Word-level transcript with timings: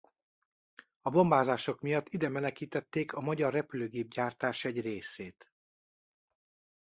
A 1.01 1.09
bombázások 1.09 1.81
miatt 1.81 2.09
ide 2.09 2.29
menekítették 2.29 3.13
a 3.13 3.19
magyar 3.21 3.53
repülőgépgyártás 3.53 4.65
egy 4.65 4.81
részét. 4.81 5.51